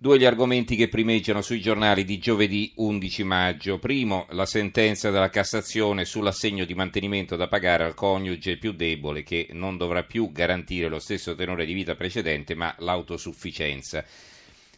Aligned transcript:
Due 0.00 0.16
gli 0.16 0.24
argomenti 0.24 0.76
che 0.76 0.86
primeggiano 0.86 1.42
sui 1.42 1.60
giornali 1.60 2.04
di 2.04 2.18
giovedì 2.18 2.70
11 2.76 3.24
maggio. 3.24 3.80
Primo, 3.80 4.26
la 4.30 4.46
sentenza 4.46 5.10
della 5.10 5.28
Cassazione 5.28 6.04
sull'assegno 6.04 6.64
di 6.64 6.72
mantenimento 6.74 7.34
da 7.34 7.48
pagare 7.48 7.82
al 7.82 7.94
coniuge 7.94 8.58
più 8.58 8.70
debole 8.70 9.24
che 9.24 9.48
non 9.50 9.76
dovrà 9.76 10.04
più 10.04 10.30
garantire 10.30 10.86
lo 10.86 11.00
stesso 11.00 11.34
tenore 11.34 11.66
di 11.66 11.72
vita 11.72 11.96
precedente 11.96 12.54
ma 12.54 12.72
l'autosufficienza. 12.78 14.04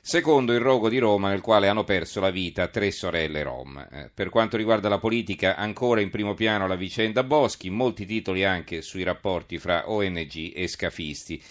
Secondo 0.00 0.54
il 0.54 0.60
rogo 0.60 0.88
di 0.88 0.96
Roma 0.96 1.28
nel 1.28 1.42
quale 1.42 1.68
hanno 1.68 1.84
perso 1.84 2.20
la 2.20 2.30
vita 2.30 2.68
tre 2.68 2.90
sorelle 2.90 3.42
rom. 3.42 3.76
Eh, 3.76 4.10
per 4.14 4.30
quanto 4.30 4.56
riguarda 4.56 4.88
la 4.88 4.98
politica, 4.98 5.54
ancora 5.54 6.00
in 6.00 6.08
primo 6.08 6.32
piano 6.32 6.66
la 6.66 6.76
vicenda 6.76 7.22
Boschi, 7.24 7.68
molti 7.68 8.06
titoli 8.06 8.42
anche 8.42 8.80
sui 8.80 9.02
rapporti 9.02 9.58
fra 9.58 9.90
ONG 9.90 10.52
e 10.54 10.66
scafisti. 10.66 11.42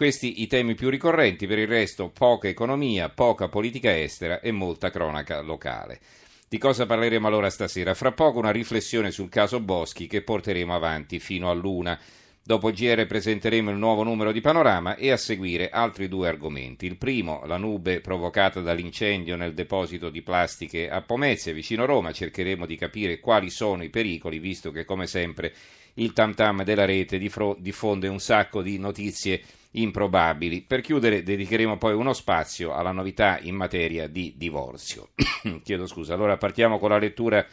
Questi 0.00 0.40
i 0.40 0.46
temi 0.46 0.74
più 0.74 0.88
ricorrenti, 0.88 1.46
per 1.46 1.58
il 1.58 1.66
resto 1.66 2.08
poca 2.08 2.48
economia, 2.48 3.10
poca 3.10 3.48
politica 3.48 3.94
estera 3.94 4.40
e 4.40 4.50
molta 4.50 4.88
cronaca 4.88 5.42
locale. 5.42 6.00
Di 6.48 6.56
cosa 6.56 6.86
parleremo 6.86 7.26
allora 7.26 7.50
stasera? 7.50 7.92
Fra 7.92 8.10
poco 8.12 8.38
una 8.38 8.50
riflessione 8.50 9.10
sul 9.10 9.28
caso 9.28 9.60
Boschi 9.60 10.06
che 10.06 10.22
porteremo 10.22 10.74
avanti 10.74 11.18
fino 11.18 11.50
a 11.50 11.52
luna. 11.52 12.00
Dopo 12.42 12.70
GR 12.70 13.04
presenteremo 13.04 13.70
il 13.70 13.76
nuovo 13.76 14.02
numero 14.02 14.32
di 14.32 14.40
Panorama 14.40 14.96
e 14.96 15.10
a 15.10 15.18
seguire 15.18 15.68
altri 15.68 16.08
due 16.08 16.28
argomenti. 16.28 16.86
Il 16.86 16.96
primo, 16.96 17.42
la 17.44 17.58
nube 17.58 18.00
provocata 18.00 18.62
dall'incendio 18.62 19.36
nel 19.36 19.52
deposito 19.52 20.08
di 20.08 20.22
plastiche 20.22 20.88
a 20.88 21.02
Pomezia, 21.02 21.52
vicino 21.52 21.84
Roma. 21.84 22.10
Cercheremo 22.10 22.64
di 22.64 22.76
capire 22.76 23.20
quali 23.20 23.50
sono 23.50 23.84
i 23.84 23.90
pericoli, 23.90 24.38
visto 24.38 24.70
che 24.70 24.86
come 24.86 25.06
sempre 25.06 25.52
il 25.94 26.14
tam 26.14 26.32
tam 26.32 26.64
della 26.64 26.86
rete 26.86 27.18
diffonde 27.18 28.08
un 28.08 28.18
sacco 28.18 28.62
di 28.62 28.78
notizie 28.78 29.42
improbabili. 29.72 30.62
Per 30.62 30.80
chiudere 30.80 31.22
dedicheremo 31.22 31.76
poi 31.76 31.94
uno 31.94 32.12
spazio 32.12 32.72
alla 32.74 32.92
novità 32.92 33.38
in 33.40 33.54
materia 33.54 34.08
di 34.08 34.34
divorzio. 34.36 35.10
Chiedo 35.62 35.86
scusa. 35.86 36.14
Allora 36.14 36.36
partiamo 36.36 36.78
con 36.78 36.90
la 36.90 36.98
lettura 36.98 37.46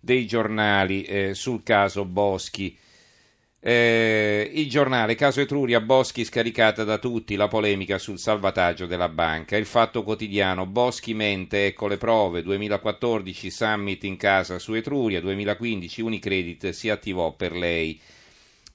dei 0.00 0.26
giornali 0.26 1.02
eh, 1.02 1.34
sul 1.34 1.62
caso 1.62 2.04
Boschi. 2.04 2.76
Eh, 3.60 4.48
il 4.54 4.70
giornale 4.70 5.16
Caso 5.16 5.40
Etruria 5.40 5.80
Boschi 5.80 6.24
scaricata 6.24 6.84
da 6.84 6.98
tutti 6.98 7.34
la 7.34 7.48
polemica 7.48 7.98
sul 7.98 8.18
salvataggio 8.18 8.86
della 8.86 9.08
banca. 9.08 9.56
Il 9.56 9.66
fatto 9.66 10.04
quotidiano 10.04 10.64
Boschi 10.64 11.12
mente, 11.12 11.66
ecco 11.66 11.88
le 11.88 11.96
prove. 11.96 12.42
2014 12.42 13.50
summit 13.50 14.04
in 14.04 14.16
casa 14.16 14.60
su 14.60 14.74
Etruria, 14.74 15.20
2015 15.20 16.02
Unicredit 16.02 16.70
si 16.70 16.88
attivò 16.88 17.32
per 17.32 17.52
lei. 17.52 18.00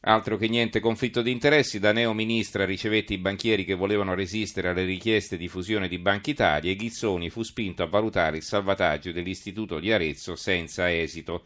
Altro 0.06 0.36
che 0.36 0.50
niente 0.50 0.82
conflitto 0.82 1.22
di 1.22 1.32
interessi, 1.32 1.80
da 1.80 1.94
neo 1.94 2.12
ministra 2.12 2.66
ricevette 2.66 3.14
i 3.14 3.18
banchieri 3.18 3.64
che 3.64 3.73
volevano 3.73 4.14
resistere 4.14 4.68
alle 4.68 4.84
richieste 4.84 5.38
di 5.38 5.48
fusione 5.48 5.88
di 5.88 5.98
Banca 5.98 6.30
Italia 6.30 6.70
e 6.70 6.76
Ghizzoni 6.76 7.30
fu 7.30 7.42
spinto 7.42 7.84
a 7.84 7.88
valutare 7.88 8.36
il 8.36 8.44
salvataggio 8.44 9.14
dell'Istituto 9.14 9.80
di 9.80 9.94
Arezzo 9.94 10.36
senza 10.36 10.94
esito. 10.94 11.46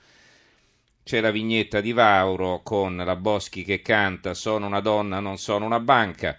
C'è 1.04 1.22
la 1.22 1.30
vignetta 1.30 1.82
di 1.82 1.92
Vauro 1.92 2.62
con 2.64 2.96
la 2.98 3.16
Boschi 3.16 3.64
che 3.64 3.84
canta 3.84 4.34
Sono 4.34 4.66
una 4.66 4.80
donna, 4.80 5.20
non 5.20 5.38
sono 5.38 5.64
una 5.64 5.80
banca. 5.80 6.36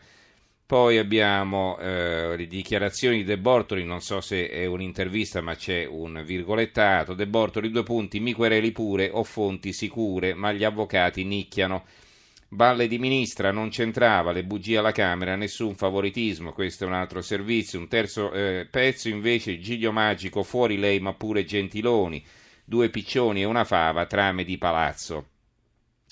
Poi 0.66 0.98
abbiamo 0.98 1.78
eh, 1.78 2.36
le 2.36 2.46
dichiarazioni 2.48 3.18
di 3.18 3.24
De 3.24 3.38
Bortoli, 3.38 3.84
non 3.84 4.00
so 4.00 4.20
se 4.20 4.50
è 4.50 4.66
un'intervista 4.66 5.40
ma 5.40 5.54
c'è 5.54 5.86
un 5.86 6.20
virgolettato. 6.26 7.14
De 7.14 7.28
Bortoli, 7.28 7.70
due 7.70 7.84
punti, 7.84 8.18
mi 8.18 8.32
quereli 8.32 8.72
pure, 8.72 9.08
ho 9.08 9.22
fonti 9.22 9.72
sicure, 9.72 10.34
ma 10.34 10.52
gli 10.52 10.64
avvocati 10.64 11.22
nicchiano. 11.22 11.84
Balle 12.50 12.88
di 12.88 12.98
ministra, 12.98 13.52
non 13.52 13.68
c'entrava, 13.68 14.32
le 14.32 14.42
bugie 14.42 14.78
alla 14.78 14.90
Camera, 14.90 15.36
nessun 15.36 15.74
favoritismo, 15.74 16.54
questo 16.54 16.84
è 16.84 16.86
un 16.86 16.94
altro 16.94 17.20
servizio. 17.20 17.78
Un 17.78 17.88
terzo 17.88 18.32
eh, 18.32 18.66
pezzo 18.70 19.10
invece, 19.10 19.58
Giglio 19.58 19.92
Magico, 19.92 20.42
fuori 20.42 20.78
lei 20.78 20.98
ma 20.98 21.12
pure 21.12 21.44
Gentiloni, 21.44 22.24
due 22.64 22.88
piccioni 22.88 23.42
e 23.42 23.44
una 23.44 23.64
fava, 23.64 24.06
trame 24.06 24.44
di 24.44 24.56
palazzo. 24.56 25.26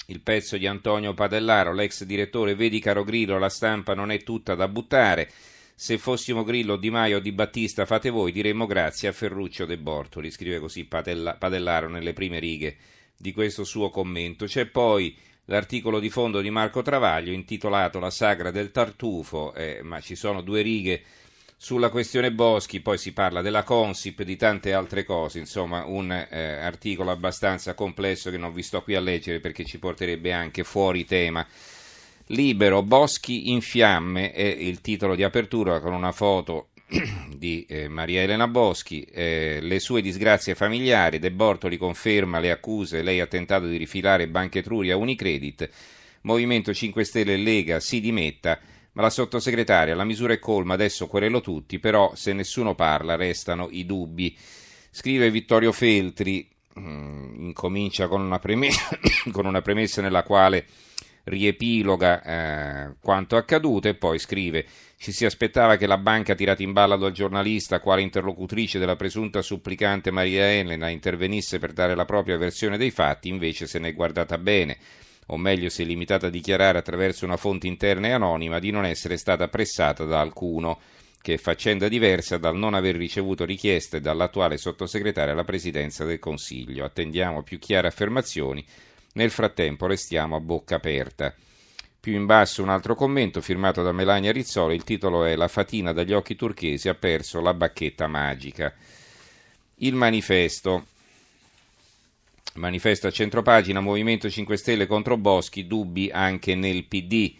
Il 0.08 0.20
pezzo 0.20 0.58
di 0.58 0.66
Antonio 0.66 1.14
Padellaro, 1.14 1.72
l'ex 1.72 2.04
direttore, 2.04 2.54
vedi 2.54 2.80
caro 2.80 3.02
Grillo, 3.02 3.38
la 3.38 3.48
stampa 3.48 3.94
non 3.94 4.10
è 4.10 4.22
tutta 4.22 4.54
da 4.54 4.68
buttare. 4.68 5.30
Se 5.74 5.96
fossimo 5.96 6.44
Grillo, 6.44 6.76
Di 6.76 6.90
Maio 6.90 7.16
o 7.16 7.20
Di 7.20 7.32
Battista, 7.32 7.86
fate 7.86 8.10
voi, 8.10 8.30
diremmo 8.30 8.66
grazie 8.66 9.08
a 9.08 9.12
Ferruccio 9.12 9.64
De 9.64 9.78
Bortoli, 9.78 10.30
scrive 10.30 10.58
così 10.58 10.84
Padellaro 10.84 11.88
nelle 11.88 12.12
prime 12.12 12.38
righe 12.38 12.76
di 13.16 13.32
questo 13.32 13.64
suo 13.64 13.88
commento. 13.88 14.44
C'è 14.44 14.66
poi 14.66 15.16
l'articolo 15.46 15.98
di 15.98 16.10
fondo 16.10 16.40
di 16.40 16.50
Marco 16.50 16.82
Travaglio 16.82 17.32
intitolato 17.32 17.98
La 17.98 18.10
sagra 18.10 18.50
del 18.50 18.70
tartufo, 18.70 19.54
eh, 19.54 19.80
ma 19.82 20.00
ci 20.00 20.14
sono 20.14 20.40
due 20.40 20.62
righe 20.62 21.02
sulla 21.58 21.88
questione 21.88 22.32
Boschi, 22.32 22.80
poi 22.80 22.98
si 22.98 23.12
parla 23.12 23.40
della 23.40 23.62
Consip 23.62 24.22
di 24.22 24.36
tante 24.36 24.74
altre 24.74 25.04
cose, 25.04 25.38
insomma 25.38 25.84
un 25.86 26.12
eh, 26.12 26.38
articolo 26.38 27.10
abbastanza 27.10 27.74
complesso 27.74 28.30
che 28.30 28.36
non 28.36 28.52
vi 28.52 28.62
sto 28.62 28.82
qui 28.82 28.94
a 28.94 29.00
leggere 29.00 29.40
perché 29.40 29.64
ci 29.64 29.78
porterebbe 29.78 30.32
anche 30.32 30.64
fuori 30.64 31.04
tema. 31.04 31.46
Libero, 32.30 32.82
Boschi 32.82 33.52
in 33.52 33.60
fiamme 33.60 34.32
è 34.32 34.42
il 34.42 34.80
titolo 34.80 35.14
di 35.14 35.22
apertura 35.22 35.80
con 35.80 35.92
una 35.92 36.12
foto 36.12 36.70
di 37.36 37.66
eh, 37.68 37.88
Maria 37.88 38.22
Elena 38.22 38.46
Boschi, 38.46 39.02
eh, 39.02 39.58
le 39.60 39.80
sue 39.80 40.00
disgrazie 40.00 40.54
familiari, 40.54 41.18
De 41.18 41.32
Bortoli 41.32 41.76
conferma 41.76 42.38
le 42.38 42.52
accuse, 42.52 43.02
lei 43.02 43.20
ha 43.20 43.26
tentato 43.26 43.66
di 43.66 43.76
rifilare 43.76 44.28
Banca 44.28 44.58
Etruria 44.58 44.96
Unicredit, 44.96 45.68
Movimento 46.22 46.72
5 46.72 47.04
Stelle 47.04 47.34
e 47.34 47.38
Lega 47.38 47.80
si 47.80 48.00
dimetta, 48.00 48.58
ma 48.92 49.02
la 49.02 49.10
sottosegretaria, 49.10 49.94
la 49.94 50.04
misura 50.04 50.32
è 50.32 50.38
colma, 50.38 50.74
adesso 50.74 51.08
querelo 51.08 51.40
tutti, 51.40 51.78
però 51.78 52.14
se 52.14 52.32
nessuno 52.32 52.74
parla 52.74 53.16
restano 53.16 53.68
i 53.70 53.84
dubbi. 53.84 54.36
Scrive 54.90 55.30
Vittorio 55.30 55.72
Feltri, 55.72 56.48
mh, 56.72 57.34
incomincia 57.38 58.06
con 58.08 58.20
una, 58.22 58.38
premessa, 58.38 58.96
con 59.32 59.44
una 59.44 59.60
premessa 59.60 60.02
nella 60.02 60.22
quale 60.22 60.64
riepiloga 61.24 62.22
eh, 62.22 62.94
quanto 63.00 63.36
accaduto 63.36 63.88
e 63.88 63.94
poi 63.94 64.18
scrive 64.18 64.64
ci 64.98 65.12
si 65.12 65.24
aspettava 65.24 65.76
che 65.76 65.86
la 65.86 65.98
banca 65.98 66.34
tirata 66.34 66.62
in 66.62 66.72
ballo 66.72 66.96
dal 66.96 67.12
giornalista 67.12 67.80
quale 67.80 68.02
interlocutrice 68.02 68.78
della 68.78 68.96
presunta 68.96 69.42
supplicante 69.42 70.10
Maria 70.10 70.50
Elena 70.50 70.88
intervenisse 70.88 71.58
per 71.58 71.72
dare 71.72 71.94
la 71.94 72.04
propria 72.04 72.38
versione 72.38 72.78
dei 72.78 72.90
fatti, 72.90 73.28
invece 73.28 73.66
se 73.66 73.78
ne 73.78 73.88
è 73.88 73.94
guardata 73.94 74.38
bene 74.38 74.78
o 75.26 75.36
meglio 75.36 75.68
si 75.68 75.82
è 75.82 75.84
limitata 75.84 76.28
a 76.28 76.30
dichiarare 76.30 76.78
attraverso 76.78 77.24
una 77.24 77.36
fonte 77.36 77.66
interna 77.66 78.08
e 78.08 78.12
anonima 78.12 78.58
di 78.58 78.70
non 78.70 78.84
essere 78.84 79.16
stata 79.16 79.48
pressata 79.48 80.04
da 80.04 80.20
alcuno, 80.20 80.80
che 81.20 81.34
è 81.34 81.38
faccenda 81.38 81.88
diversa 81.88 82.38
dal 82.38 82.56
non 82.56 82.74
aver 82.74 82.94
ricevuto 82.94 83.44
richieste 83.44 84.00
dall'attuale 84.00 84.56
sottosegretario 84.56 85.32
alla 85.32 85.42
presidenza 85.42 86.04
del 86.04 86.20
Consiglio. 86.20 86.84
Attendiamo 86.84 87.42
più 87.42 87.58
chiare 87.58 87.88
affermazioni 87.88 88.64
nel 89.14 89.30
frattempo 89.30 89.86
restiamo 89.86 90.36
a 90.36 90.40
bocca 90.40 90.76
aperta. 90.76 91.34
Più 92.06 92.14
in 92.14 92.24
basso 92.24 92.62
un 92.62 92.68
altro 92.68 92.94
commento 92.94 93.40
firmato 93.40 93.82
da 93.82 93.90
Melania 93.90 94.30
Rizzolo, 94.30 94.72
il 94.72 94.84
titolo 94.84 95.24
è 95.24 95.34
La 95.34 95.48
fatina 95.48 95.92
dagli 95.92 96.12
occhi 96.12 96.36
turchesi 96.36 96.88
ha 96.88 96.94
perso 96.94 97.40
la 97.40 97.52
bacchetta 97.52 98.06
magica. 98.06 98.72
Il 99.78 99.94
manifesto. 99.96 100.86
Manifesto 102.54 103.08
a 103.08 103.10
centropagina, 103.10 103.80
Movimento 103.80 104.30
5 104.30 104.56
Stelle 104.56 104.86
contro 104.86 105.16
Boschi, 105.16 105.66
dubbi 105.66 106.08
anche 106.08 106.54
nel 106.54 106.84
PD. 106.84 107.34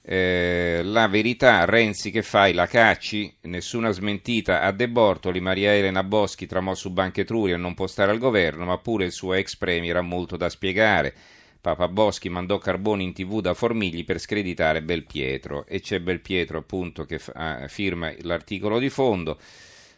Eh, 0.00 0.82
la 0.84 1.08
verità, 1.08 1.64
Renzi 1.64 2.12
che 2.12 2.22
fai, 2.22 2.52
la 2.52 2.68
cacci, 2.68 3.34
nessuna 3.40 3.90
smentita 3.90 4.62
a 4.62 4.70
De 4.70 4.88
Bortoli, 4.88 5.40
Maria 5.40 5.74
Elena 5.74 6.04
Boschi 6.04 6.46
tramò 6.46 6.76
su 6.76 6.92
Banca 6.92 7.22
Etruria 7.22 7.56
non 7.56 7.74
può 7.74 7.88
stare 7.88 8.12
al 8.12 8.18
governo, 8.18 8.64
ma 8.64 8.78
pure 8.78 9.06
il 9.06 9.12
suo 9.12 9.34
ex 9.34 9.56
premier 9.56 9.96
ha 9.96 10.02
molto 10.02 10.36
da 10.36 10.48
spiegare. 10.48 11.40
Papa 11.62 11.86
Boschi 11.86 12.28
mandò 12.28 12.58
Carboni 12.58 13.04
in 13.04 13.12
tv 13.12 13.40
da 13.40 13.54
Formigli 13.54 14.04
per 14.04 14.18
screditare 14.18 14.82
Belpietro 14.82 15.64
e 15.68 15.78
c'è 15.80 16.00
Belpietro 16.00 16.58
appunto 16.58 17.04
che 17.04 17.20
fa, 17.20 17.68
firma 17.68 18.12
l'articolo 18.22 18.80
di 18.80 18.90
fondo 18.90 19.38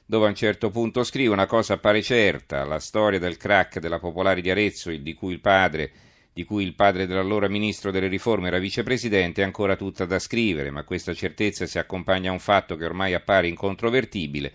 dove 0.04 0.26
a 0.26 0.28
un 0.28 0.34
certo 0.34 0.68
punto 0.68 1.02
scrive 1.04 1.32
una 1.32 1.46
cosa 1.46 1.72
appare 1.72 2.02
certa, 2.02 2.66
la 2.66 2.78
storia 2.78 3.18
del 3.18 3.38
crack 3.38 3.78
della 3.78 3.98
Popolare 3.98 4.42
di 4.42 4.50
Arezzo 4.50 4.90
di 4.90 5.14
cui 5.14 5.32
il 5.32 5.40
padre 5.40 5.90
di 6.34 6.44
cui 6.44 6.64
il 6.64 6.74
padre 6.74 7.06
dell'allora 7.06 7.48
ministro 7.48 7.90
delle 7.90 8.08
riforme 8.08 8.48
era 8.48 8.58
vicepresidente, 8.58 9.40
è 9.40 9.44
ancora 9.44 9.76
tutta 9.76 10.04
da 10.04 10.18
scrivere, 10.18 10.70
ma 10.70 10.84
questa 10.84 11.14
certezza 11.14 11.64
si 11.64 11.78
accompagna 11.78 12.28
a 12.28 12.32
un 12.34 12.40
fatto 12.40 12.76
che 12.76 12.84
ormai 12.84 13.14
appare 13.14 13.48
incontrovertibile. 13.48 14.52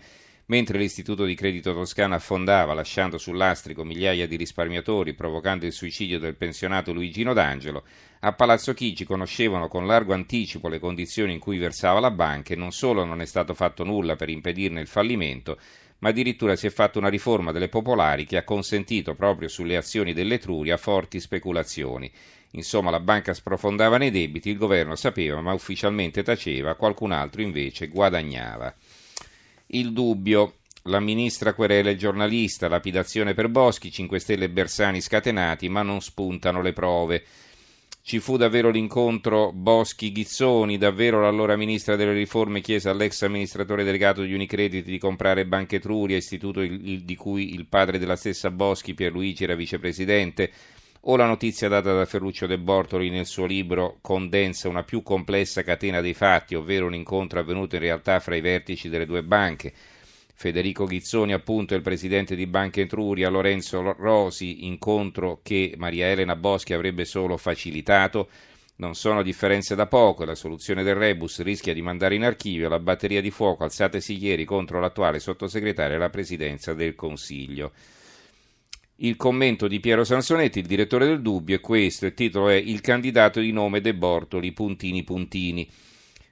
Mentre 0.50 0.78
l'Istituto 0.78 1.24
di 1.26 1.36
Credito 1.36 1.72
Toscano 1.72 2.16
affondava, 2.16 2.74
lasciando 2.74 3.18
sul 3.18 3.36
lastrico 3.36 3.84
migliaia 3.84 4.26
di 4.26 4.34
risparmiatori, 4.34 5.14
provocando 5.14 5.64
il 5.64 5.70
suicidio 5.70 6.18
del 6.18 6.34
pensionato 6.34 6.92
Luigino 6.92 7.32
D'Angelo, 7.32 7.84
a 8.18 8.32
Palazzo 8.32 8.74
Chigi 8.74 9.04
conoscevano 9.04 9.68
con 9.68 9.86
largo 9.86 10.12
anticipo 10.12 10.66
le 10.66 10.80
condizioni 10.80 11.34
in 11.34 11.38
cui 11.38 11.56
versava 11.56 12.00
la 12.00 12.10
banca 12.10 12.52
e 12.52 12.56
non 12.56 12.72
solo 12.72 13.04
non 13.04 13.20
è 13.20 13.26
stato 13.26 13.54
fatto 13.54 13.84
nulla 13.84 14.16
per 14.16 14.28
impedirne 14.28 14.80
il 14.80 14.88
fallimento, 14.88 15.56
ma 15.98 16.08
addirittura 16.08 16.56
si 16.56 16.66
è 16.66 16.70
fatta 16.70 16.98
una 16.98 17.08
riforma 17.08 17.52
delle 17.52 17.68
popolari 17.68 18.26
che 18.26 18.36
ha 18.36 18.42
consentito 18.42 19.14
proprio 19.14 19.46
sulle 19.46 19.76
azioni 19.76 20.12
dell'Etruria 20.12 20.76
forti 20.76 21.20
speculazioni. 21.20 22.10
Insomma, 22.54 22.90
la 22.90 22.98
banca 22.98 23.34
sprofondava 23.34 23.98
nei 23.98 24.10
debiti, 24.10 24.50
il 24.50 24.56
governo 24.56 24.96
sapeva, 24.96 25.40
ma 25.40 25.52
ufficialmente 25.52 26.24
taceva, 26.24 26.74
qualcun 26.74 27.12
altro 27.12 27.40
invece 27.40 27.86
guadagnava. 27.86 28.74
Il 29.72 29.92
dubbio. 29.92 30.54
La 30.84 30.98
ministra 30.98 31.52
querela 31.52 31.90
il 31.90 31.98
giornalista, 31.98 32.66
lapidazione 32.66 33.34
per 33.34 33.48
Boschi, 33.48 33.92
5 33.92 34.18
Stelle 34.18 34.46
e 34.46 34.50
Bersani 34.50 35.00
scatenati, 35.00 35.68
ma 35.68 35.82
non 35.82 36.00
spuntano 36.00 36.60
le 36.60 36.72
prove. 36.72 37.22
Ci 38.02 38.18
fu 38.18 38.36
davvero 38.36 38.70
l'incontro 38.70 39.52
Boschi-Ghizzoni, 39.52 40.76
davvero 40.76 41.20
l'allora 41.20 41.54
ministra 41.54 41.94
delle 41.94 42.14
riforme 42.14 42.62
chiese 42.62 42.88
all'ex 42.88 43.22
amministratore 43.22 43.84
delegato 43.84 44.22
di 44.22 44.32
Unicredit 44.32 44.84
di 44.84 44.98
comprare 44.98 45.46
Banca 45.46 45.76
Etruria, 45.76 46.16
istituto 46.16 46.62
il, 46.62 46.88
il, 46.88 47.04
di 47.04 47.14
cui 47.14 47.54
il 47.54 47.66
padre 47.66 47.98
della 47.98 48.16
stessa 48.16 48.50
Boschi, 48.50 48.94
Pierluigi, 48.94 49.44
era 49.44 49.54
vicepresidente, 49.54 50.50
o 51.02 51.16
la 51.16 51.26
notizia 51.26 51.68
data 51.68 51.94
da 51.94 52.04
Ferruccio 52.04 52.46
De 52.46 52.58
Bortoli 52.58 53.08
nel 53.08 53.24
suo 53.24 53.46
libro 53.46 53.98
condensa 54.02 54.68
una 54.68 54.82
più 54.82 55.02
complessa 55.02 55.62
catena 55.62 56.00
dei 56.00 56.12
fatti, 56.12 56.54
ovvero 56.54 56.86
un 56.86 56.94
incontro 56.94 57.40
avvenuto 57.40 57.76
in 57.76 57.80
realtà 57.80 58.20
fra 58.20 58.36
i 58.36 58.42
vertici 58.42 58.88
delle 58.88 59.06
due 59.06 59.22
banche. 59.22 59.72
Federico 60.34 60.86
Ghizzoni, 60.86 61.32
appunto, 61.32 61.74
il 61.74 61.82
presidente 61.82 62.34
di 62.34 62.46
Banca 62.46 62.80
Etruria, 62.80 63.28
Lorenzo 63.28 63.94
Rosi, 63.98 64.66
incontro 64.66 65.40
che 65.42 65.74
Maria 65.76 66.08
Elena 66.08 66.36
Boschi 66.36 66.72
avrebbe 66.72 67.04
solo 67.04 67.36
facilitato. 67.36 68.28
Non 68.76 68.94
sono 68.94 69.22
differenze 69.22 69.74
da 69.74 69.86
poco, 69.86 70.24
la 70.24 70.34
soluzione 70.34 70.82
del 70.82 70.94
rebus 70.94 71.42
rischia 71.42 71.74
di 71.74 71.82
mandare 71.82 72.14
in 72.14 72.24
archivio 72.24 72.70
la 72.70 72.78
batteria 72.78 73.20
di 73.20 73.30
fuoco 73.30 73.64
alzatesi 73.64 74.16
ieri 74.16 74.46
contro 74.46 74.80
l'attuale 74.80 75.18
sottosegretario 75.18 75.96
alla 75.96 76.08
presidenza 76.08 76.72
del 76.72 76.94
Consiglio. 76.94 77.72
Il 79.02 79.16
commento 79.16 79.66
di 79.66 79.80
Piero 79.80 80.04
Sansonetti, 80.04 80.58
il 80.58 80.66
direttore 80.66 81.06
del 81.06 81.22
Dubbio, 81.22 81.56
è 81.56 81.60
questo, 81.60 82.04
il 82.04 82.12
titolo 82.12 82.50
è 82.50 82.56
Il 82.56 82.82
candidato 82.82 83.40
di 83.40 83.50
nome 83.50 83.80
De 83.80 83.94
Bortoli, 83.94 84.52
puntini 84.52 85.04
puntini. 85.04 85.66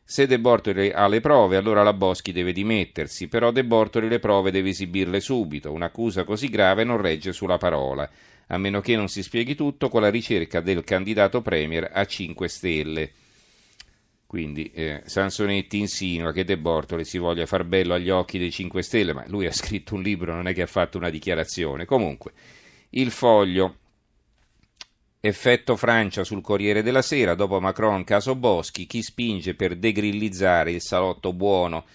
Se 0.04 0.26
De 0.26 0.38
Bortoli 0.38 0.90
ha 0.90 1.08
le 1.08 1.22
prove, 1.22 1.56
allora 1.56 1.82
la 1.82 1.94
Boschi 1.94 2.30
deve 2.30 2.52
dimettersi, 2.52 3.26
però 3.26 3.52
De 3.52 3.64
Bortoli 3.64 4.06
le 4.06 4.18
prove 4.18 4.50
deve 4.50 4.68
esibirle 4.68 5.18
subito. 5.18 5.72
Un'accusa 5.72 6.24
così 6.24 6.50
grave 6.50 6.84
non 6.84 7.00
regge 7.00 7.32
sulla 7.32 7.56
parola, 7.56 8.06
a 8.48 8.58
meno 8.58 8.82
che 8.82 8.96
non 8.96 9.08
si 9.08 9.22
spieghi 9.22 9.54
tutto 9.54 9.88
con 9.88 10.02
la 10.02 10.10
ricerca 10.10 10.60
del 10.60 10.84
candidato 10.84 11.40
Premier 11.40 11.88
a 11.90 12.04
5 12.04 12.48
Stelle. 12.48 13.12
Quindi 14.28 14.70
eh, 14.72 15.00
Sansonetti 15.06 15.78
insinua 15.78 16.32
che 16.32 16.44
De 16.44 16.58
Bortoli 16.58 17.06
si 17.06 17.16
voglia 17.16 17.46
far 17.46 17.64
bello 17.64 17.94
agli 17.94 18.10
occhi 18.10 18.38
dei 18.38 18.50
5 18.50 18.82
Stelle, 18.82 19.14
ma 19.14 19.24
lui 19.26 19.46
ha 19.46 19.52
scritto 19.56 19.94
un 19.94 20.02
libro, 20.02 20.34
non 20.34 20.46
è 20.46 20.52
che 20.52 20.60
ha 20.60 20.66
fatto 20.66 20.98
una 20.98 21.08
dichiarazione. 21.08 21.86
Comunque, 21.86 22.32
il 22.90 23.10
foglio 23.10 23.76
Effetto 25.18 25.76
Francia 25.76 26.24
sul 26.24 26.42
Corriere 26.42 26.82
della 26.82 27.00
Sera, 27.00 27.34
dopo 27.34 27.58
Macron 27.58 28.04
caso 28.04 28.34
Boschi, 28.34 28.84
chi 28.84 29.00
spinge 29.00 29.54
per 29.54 29.76
degrillizzare 29.76 30.72
il 30.72 30.82
salotto 30.82 31.32
buono? 31.32 31.86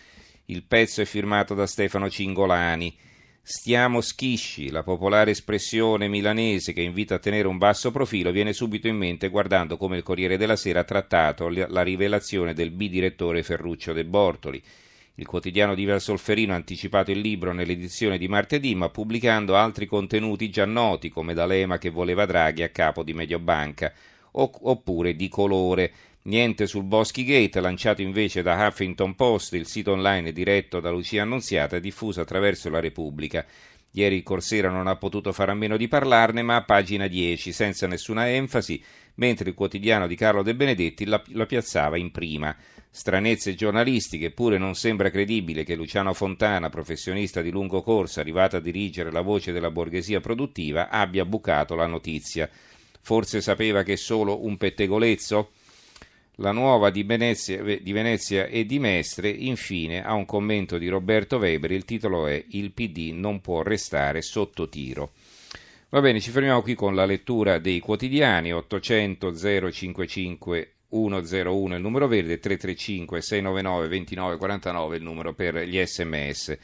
Il 0.45 0.63
pezzo 0.63 1.01
è 1.01 1.05
firmato 1.05 1.53
da 1.53 1.67
Stefano 1.67 2.09
Cingolani. 2.09 2.97
Stiamo 3.45 3.99
schisci, 3.99 4.69
la 4.69 4.83
popolare 4.83 5.31
espressione 5.31 6.07
milanese 6.07 6.71
che 6.71 6.81
invita 6.81 7.15
a 7.15 7.19
tenere 7.19 7.45
un 7.45 7.57
basso 7.57 7.91
profilo, 7.91 8.31
viene 8.31 8.53
subito 8.53 8.87
in 8.87 8.95
mente 8.95 9.27
guardando 9.27 9.75
come 9.75 9.97
il 9.97 10.03
Corriere 10.03 10.37
della 10.37 10.55
Sera 10.55 10.79
ha 10.79 10.85
trattato 10.85 11.49
la 11.49 11.81
rivelazione 11.81 12.53
del 12.53 12.71
bidirettore 12.71 13.43
Ferruccio 13.43 13.91
De 13.91 14.05
Bortoli. 14.05 14.63
Il 15.15 15.25
quotidiano 15.25 15.75
di 15.75 15.85
Solferino 15.99 16.53
ha 16.53 16.55
anticipato 16.55 17.11
il 17.11 17.19
libro 17.19 17.51
nell'edizione 17.51 18.17
di 18.17 18.29
martedì, 18.29 18.75
ma 18.75 18.87
pubblicando 18.87 19.57
altri 19.57 19.87
contenuti 19.87 20.49
già 20.49 20.63
noti, 20.63 21.09
come 21.09 21.33
D'Alema 21.33 21.77
che 21.77 21.89
voleva 21.89 22.25
Draghi 22.25 22.63
a 22.63 22.69
capo 22.69 23.03
di 23.03 23.13
Mediobanca, 23.13 23.91
oppure 24.33 25.15
di 25.15 25.27
colore. 25.29 25.91
Niente 26.23 26.67
sul 26.67 26.83
Boschi 26.83 27.25
Gate, 27.25 27.59
lanciato 27.59 28.01
invece 28.01 28.41
da 28.41 28.67
Huffington 28.67 29.13
Post, 29.15 29.53
il 29.53 29.67
sito 29.67 29.91
online 29.91 30.31
diretto 30.31 30.79
da 30.79 30.89
Lucia 30.89 31.21
Annunziata 31.21 31.75
e 31.75 31.81
diffuso 31.81 32.21
attraverso 32.21 32.69
la 32.69 32.79
Repubblica. 32.79 33.45
Ieri 33.95 34.15
il 34.15 34.23
Corsera 34.23 34.69
non 34.69 34.87
ha 34.87 34.95
potuto 34.95 35.31
fare 35.33 35.51
a 35.51 35.55
meno 35.55 35.77
di 35.77 35.87
parlarne, 35.87 36.41
ma 36.41 36.55
a 36.55 36.63
pagina 36.63 37.07
10, 37.07 37.51
senza 37.51 37.85
nessuna 37.87 38.29
enfasi, 38.29 38.81
mentre 39.15 39.49
il 39.49 39.55
quotidiano 39.55 40.07
di 40.07 40.15
Carlo 40.15 40.41
De 40.41 40.55
Benedetti 40.55 41.05
la, 41.05 41.21
la 41.33 41.45
piazzava 41.45 41.97
in 41.97 42.09
prima. 42.09 42.55
Stranezze 42.89 43.53
giornalistiche, 43.53 44.27
eppure 44.27 44.57
non 44.57 44.75
sembra 44.75 45.11
credibile 45.11 45.63
che 45.63 45.75
Luciano 45.75 46.13
Fontana, 46.13 46.69
professionista 46.69 47.41
di 47.41 47.51
lungo 47.51 47.81
corso, 47.81 48.19
arrivato 48.19 48.55
a 48.55 48.59
dirigere 48.59 49.11
la 49.11 49.21
voce 49.21 49.51
della 49.51 49.71
borghesia 49.71 50.19
produttiva, 50.21 50.89
abbia 50.89 51.25
bucato 51.25 51.75
la 51.75 51.85
notizia. 51.85 52.49
Forse 53.05 53.41
sapeva 53.41 53.83
che 53.83 53.93
è 53.93 53.97
solo 53.97 54.45
un 54.45 54.55
pettegolezzo? 54.55 55.51
La 56.37 56.53
nuova 56.53 56.89
di 56.89 57.03
Venezia, 57.03 57.61
di 57.61 57.91
Venezia, 57.91 58.45
e 58.45 58.65
di 58.65 58.79
Mestre, 58.79 59.27
infine, 59.29 60.01
ha 60.01 60.13
un 60.13 60.25
commento 60.25 60.77
di 60.77 60.87
Roberto 60.87 61.35
Weber, 61.35 61.71
il 61.71 61.83
titolo 61.83 62.27
è 62.27 62.41
Il 62.51 62.71
PD 62.71 63.11
non 63.13 63.41
può 63.41 63.61
restare 63.61 64.21
sotto 64.21 64.69
tiro. 64.69 65.11
Va 65.89 65.99
bene, 65.99 66.21
ci 66.21 66.31
fermiamo 66.31 66.61
qui 66.61 66.75
con 66.75 66.95
la 66.95 67.03
lettura 67.03 67.59
dei 67.59 67.81
quotidiani 67.81 68.53
800 68.53 69.35
055 69.69 70.71
101 70.89 71.75
il 71.75 71.81
numero 71.81 72.07
verde, 72.07 72.39
335 72.39 73.21
699 73.21 73.87
2949 73.89 74.95
il 74.95 75.03
numero 75.03 75.33
per 75.33 75.57
gli 75.67 75.85
sms. 75.85 76.57